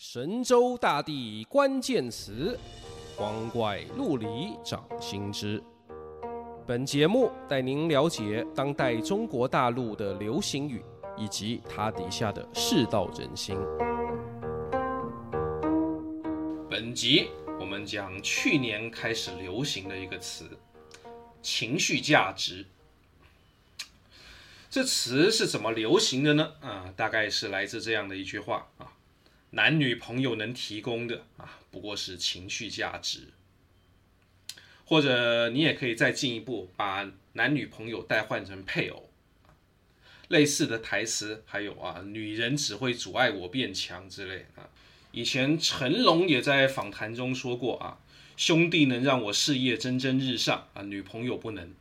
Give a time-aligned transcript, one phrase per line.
[0.00, 2.56] 神州大地关键词，
[3.16, 5.60] 光怪陆离掌心之。
[6.64, 10.84] 本节目带您了解当代中国大陆的流行语，
[11.16, 13.58] 以及它底下的世道人心。
[16.70, 17.26] 本集
[17.58, 20.48] 我们讲去年开始流行的一个词——
[21.42, 22.64] 情绪价值。
[24.70, 26.52] 这词是怎么流行的呢？
[26.60, 28.92] 啊，大概是来自这样的一句话啊。
[29.50, 33.28] 男女朋友能提供的啊，不过是情绪价值。
[34.84, 39.10] 或者你也可以再进一步，把男女朋友代换成配偶。
[40.28, 44.68] 类似的台词还有啊，女人只会阻碍我变强之类啊。
[45.12, 47.98] 以前成龙也在访谈中说过啊，
[48.36, 51.72] 兄弟能让我事业蒸蒸日上啊，女朋友不能。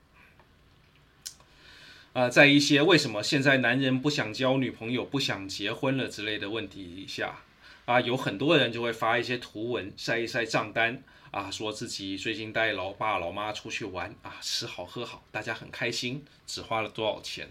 [2.14, 7.42] 啊，在一些为什么现在男人不想交女朋友、不想结婚了之类的问题下。
[7.88, 11.02] 啊，有很多人就会发一些图文，晒一晒账单
[11.32, 17.48] 啊，说自己最近带老爸老妈出去玩啊，吃好喝好，大家很开心，只花了多少钱？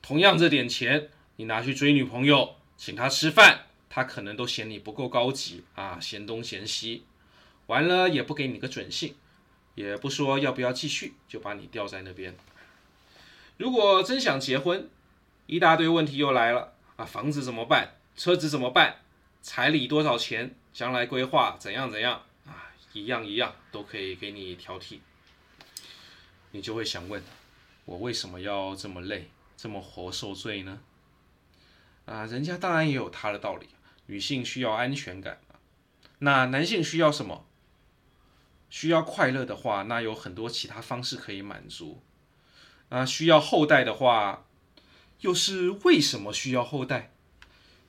[0.00, 7.02] 同样这点钱，你拿去追女朋友，请她吃饭，她可能都嫌你不够高级啊，嫌东嫌西，
[7.66, 9.16] 完了也不给你个准信，
[9.74, 12.36] 也不说要不要继续，就把你吊在那边。
[13.56, 14.88] 如果真想结婚，
[15.46, 17.96] 一大堆问题又来了啊，房子怎么办？
[18.16, 18.96] 车子怎么办？
[19.40, 20.54] 彩礼多少钱？
[20.72, 22.72] 将来规划怎样怎样啊？
[22.92, 25.00] 一样一样都可以给你挑剔。
[26.52, 27.22] 你就会想问：
[27.84, 30.80] 我为什么要这么累，这么活受罪呢？
[32.06, 33.68] 啊，人家当然也有他的道理。
[34.06, 35.40] 女性需要安全感，
[36.18, 37.46] 那男性需要什么？
[38.68, 42.02] 需要快乐的话，那有很多其他方式可以满足。
[42.88, 44.46] 啊，需要后代的话，
[45.20, 47.11] 又是为什么需要后代？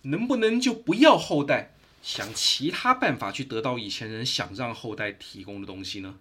[0.04, 6.16] 能不能就不要后代，想其他办法去得到以前人想让后代提供的东西呢？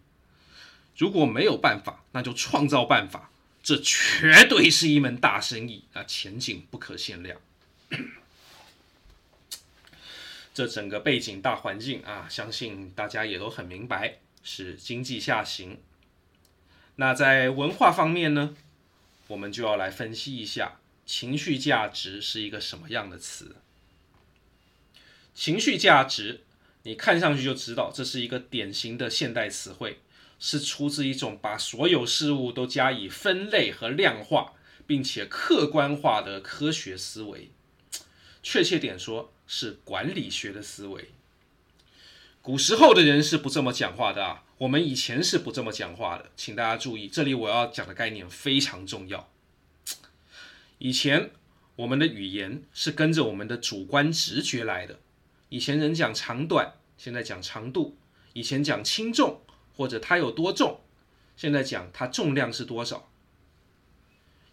[0.96, 3.30] 如果没有办法，那就创造办法，
[3.62, 7.40] 这绝对是一门大生意啊，前景不可限量。
[10.54, 15.78] 这整个背景大环境啊，相信大家也都很明白，是经济下行。
[16.96, 18.54] 那在文化方面呢，
[19.28, 23.56] 我们就要来分析一下情绪价值是一个什么样的词。
[25.34, 26.42] 情绪价值，
[26.82, 30.00] 你看上去就知道，这是一个典型的现代词汇，
[30.38, 34.52] 是出自一种把所有事物都加以分类和量化，
[34.86, 37.50] 并且客观化的科学思维。
[38.42, 41.10] 确切点说，是管理学的思维。
[42.42, 49.32] 古时候的人是不这么讲话的啊，我们以前是不这么讲话的，请大家注意，这里我要讲的概念非常重要。
[50.78, 51.30] 以前
[51.76, 54.98] 我们的语言是跟着我们的主观直觉来的。
[55.52, 57.94] 以前人讲长短，现在讲长度；
[58.32, 59.42] 以前讲轻重
[59.76, 60.80] 或者它有多重，
[61.36, 63.10] 现在讲它重量是多少。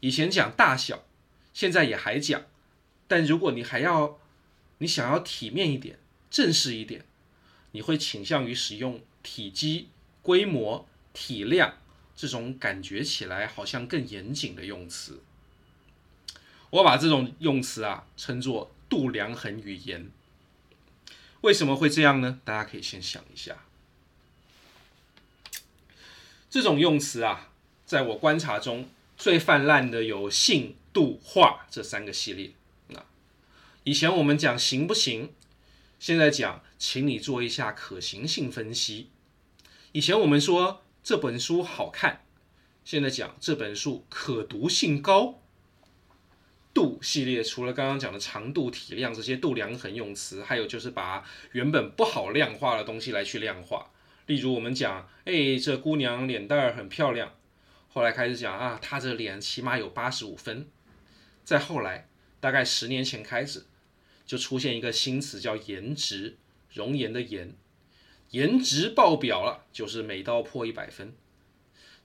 [0.01, 1.05] 以前讲大小，
[1.53, 2.43] 现在也还讲，
[3.07, 4.19] 但如果你还要，
[4.79, 5.97] 你想要体面一点、
[6.29, 7.05] 正式一点，
[7.71, 9.87] 你会倾向于使用体积、
[10.21, 11.75] 规模、体量
[12.13, 15.23] 这种感觉起来好像更严谨的用词。
[16.71, 20.11] 我把这种用词啊称作度量衡语言。
[21.41, 22.39] 为什么会这样呢？
[22.43, 23.63] 大家可以先想一下。
[26.49, 27.51] 这种用词啊，
[27.85, 32.51] 在我观察中最泛滥的有信、度、化这三个系列。
[32.87, 33.05] 那
[33.83, 35.33] 以前我们讲行不行，
[35.99, 39.09] 现在讲请你做一下可行性分析。
[39.91, 42.25] 以前我们说这本书好看，
[42.83, 45.41] 现在讲这本书可读性高。
[46.73, 53.91] 度系列除了刚刚讲的长度、体量这些度量衡用词，还有就是把原本不好量化的东西来去量化。
[54.27, 57.35] 例如我们讲，哎，这姑娘脸蛋儿很漂亮，
[57.87, 60.67] 后来开始讲啊，她这脸起码有八十五分。
[61.43, 62.07] 再后来，
[62.39, 63.65] 大概十年前开始，
[64.25, 66.37] 就出现一个新词叫颜值，
[66.71, 67.55] 容颜的颜，
[68.29, 71.15] 颜值爆表了，就是美到破一百分。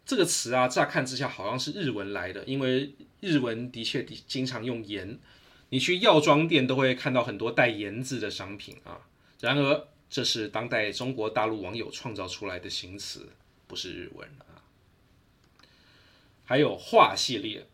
[0.07, 5.19] 这个词啊，乍看之下好像是日文来的，因为日文的确的经常用颜，
[5.71, 9.01] 你去药妆店都会看到很多带“颜”字的商品啊。
[9.41, 13.31] 然而，这是当代中国大陆网友创造出来的新词，
[13.67, 14.61] 不是日文啊。
[16.45, 17.67] 还有“化”系列，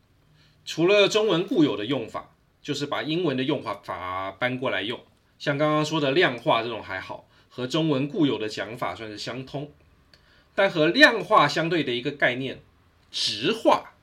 [0.65, 5.01] 除了中文固有的用法，就是把英文的用法法搬过来用，
[5.39, 9.73] 像刚刚说的量化这种还好，和中文固有的讲法算是相通。
[10.55, 12.61] 但和量化相对的一个概念，
[13.11, 13.95] 值化，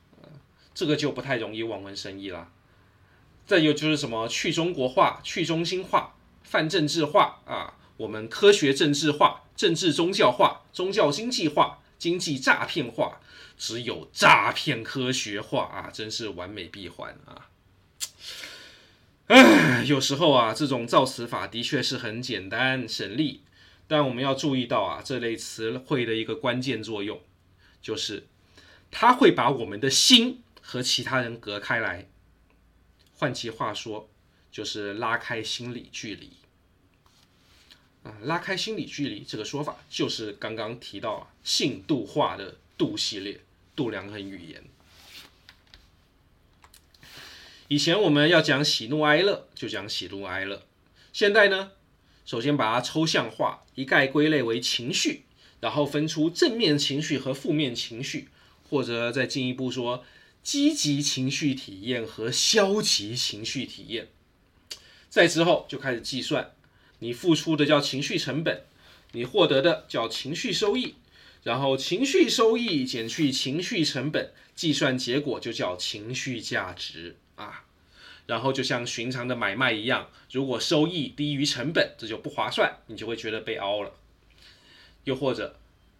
[0.74, 2.50] 这个就不太容易望文生义了。
[3.46, 13.20] 再有就是什么去中国化、去中心化、泛政治化啊，我们科学政治化，政治宗教化，宗教经济化，经济诈骗化，
[13.56, 17.48] 只有诈骗科学化啊，真是完美闭环啊！
[19.28, 23.42] 唉，有时候啊，这种造词法的确是很简单省力，
[23.88, 27.20] 但我们要注意到啊，这类词汇的一个关键作用，
[27.82, 28.28] 就是
[28.90, 32.06] 它会把我们的心和其他人隔开来。
[33.16, 34.08] 换句话说，
[34.52, 36.32] 就是拉开心理距离。
[38.04, 43.40] 啊，拉开心理距离这个说法，就是刚刚提到啊，性度化的度系列，
[43.74, 44.62] 度量衡语言。
[47.66, 50.62] 以前我们要讲喜怒哀乐，就讲喜怒哀乐。
[51.12, 51.72] 现在呢，
[52.28, 55.22] 首先把它抽象化，一概归类为情绪，
[55.60, 58.28] 然后分出正面情绪和负面情绪，
[58.68, 60.04] 或者再进一步说。
[60.40, 64.08] 积极情绪体验和消极情绪体验，
[65.10, 66.52] 再之后就开始计算，
[67.00, 68.62] 你付出的叫情绪成本，
[69.12, 70.94] 你获得的叫情绪收益，
[71.42, 77.67] 然后情绪收益减去情绪成本，计算结果就叫情绪价值啊。
[78.28, 83.94] 然后就像寻常的买卖一样，如果收益低于成本，这就不划算，你就会觉得被凹了。
[85.04, 85.56] 又或者，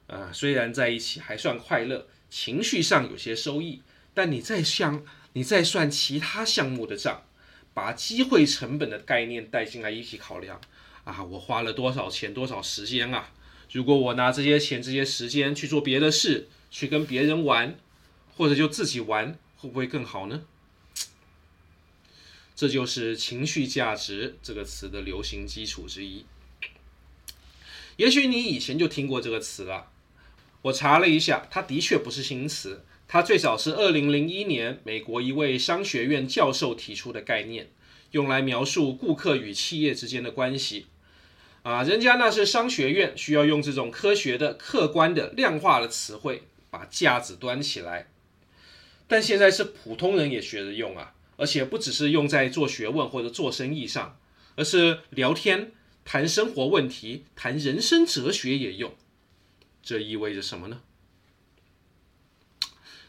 [0.09, 3.81] 啊，虽然在一起还算快乐，情绪上有些收益。
[4.13, 5.03] 但你再想，
[5.33, 7.23] 你再算其他项目的账，
[7.73, 10.61] 把机会成本的概念带进来一起考量
[11.05, 13.33] 啊，我花了多少钱，多少时间啊？
[13.73, 17.75] 如果我拿这些钱、这些时间去做别的事，去跟别人玩，
[18.37, 20.43] 或者就自己玩，会不会更好呢？
[22.59, 26.27] 这就是情绪价值这个词的流行基础之一。
[27.99, 29.93] 也许你以前就听过这个词了，
[30.63, 32.85] 我查了一下，它的确不是新词。
[33.07, 37.71] 它最早是二零零一年美国一位商学院教授提出的概念，
[38.11, 40.87] 用来描述顾客与企业之间的关系。
[41.63, 48.09] 啊，人家那是商学院，需要用这种科学的、客观的、量化的词汇把架子端起来。
[49.07, 54.19] 但现在是普通人也学着用啊，而且不只是用在做学问或者做生意上，
[54.57, 55.73] 而是聊天、
[56.05, 58.95] 谈生活问题、谈人生哲学也用。
[59.83, 60.83] 这意味着什么呢？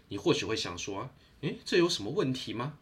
[0.08, 1.10] 你或许会想说，
[1.42, 2.78] 诶，这有什么问题吗？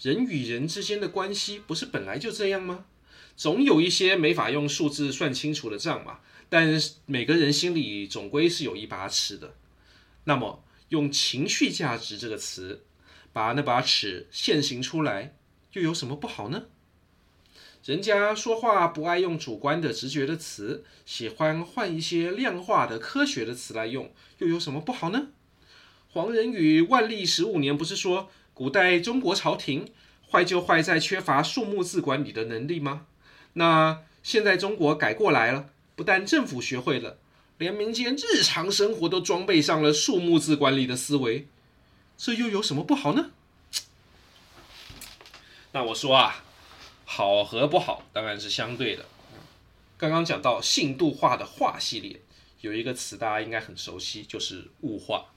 [0.00, 2.84] 人与人之间的关系不是本来就这样吗？
[3.36, 6.20] 总有一些没法用数字算清楚的账嘛。
[6.48, 9.54] 但每个人心里总归是有一把尺的。
[10.24, 12.84] 那么，用情绪价值这个词，
[13.32, 15.34] 把那把尺现形出来，
[15.72, 16.64] 又有什么不好呢？
[17.84, 25.28] 人家说话不爱用主观的直觉的词，喜欢换一些量化的科学的词来用，又有什么不好呢？
[26.12, 29.88] 黄仁宇万历十五年不是说古代中国朝廷
[30.30, 33.06] 坏就坏在缺乏数目字管理的能力吗？
[33.54, 37.18] 那现在中国改过来了，不但政府学会了，
[37.58, 41.48] 连民间日常生活都装备上了数目字管理的思维，
[42.24, 43.32] 这又有什么不好呢？
[45.74, 46.44] 那我说啊，
[47.04, 49.04] 好和不好当然是相对的。
[49.98, 52.20] 刚刚讲到性度化的化系列，
[52.60, 55.32] 有一个词大家应该很熟悉，就是物化。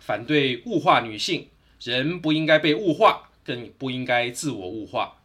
[0.00, 1.48] 反对物化女性，
[1.78, 5.22] 人不应该被物化，更不应该自我物化。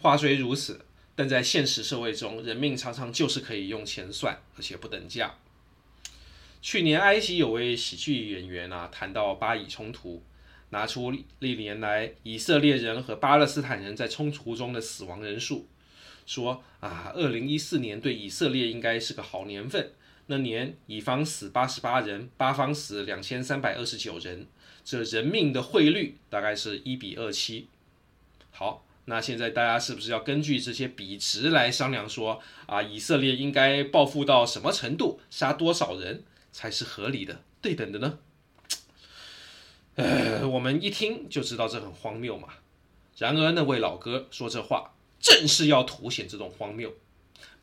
[0.00, 0.86] 话虽如此，
[1.16, 5.34] 但在现实社会中，人命常常就是可以用钱算，而且不等价。
[6.64, 10.22] 去年埃及有位喜剧演员啊，谈到巴以冲突，
[10.70, 15.68] 拿出历年来以色列人和巴勒斯坦人在冲突中的死亡人数，
[16.24, 19.90] 说啊，二零一四年对以色列应该是个好年份。
[20.28, 24.46] 那年以方死八十八人，巴方死两千三百二十九人，
[24.82, 27.68] 这人命的汇率大概是一比二七。
[28.50, 36.22] 好，那现在大家是不是要根据这些比值来商量说啊，以色列应该报复到什么程度，杀多少人
[36.54, 38.20] 才是合理的、对等的呢？
[39.96, 42.48] 呃，我们一听就知道这很荒谬嘛。
[43.18, 46.94] 然而那位老哥说这话，正是要凸显这种荒谬。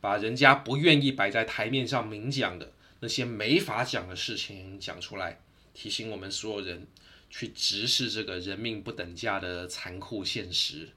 [0.01, 5.39] 把人家不愿意摆在台面上明讲的那些没法讲的事情讲出来，
[5.73, 6.85] 提醒我们所有人
[7.29, 10.89] 去直视这个人命不等价的残酷现实。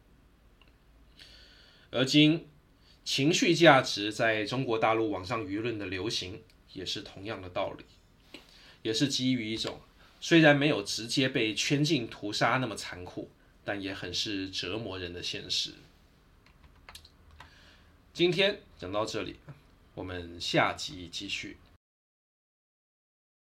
[1.90, 2.48] 而今，
[3.04, 6.42] 情绪价值在中国大陆网上舆论的流行，
[6.74, 7.84] 也是同样的道理，
[8.82, 9.80] 也是基于一种
[10.20, 13.30] 虽然没有直接被圈禁屠杀那么残酷，
[13.64, 15.72] 但也很是折磨人的现实。
[18.12, 19.36] 今天讲到这里，
[19.94, 21.56] 我们下集继续。